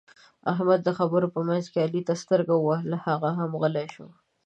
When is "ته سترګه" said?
2.07-2.53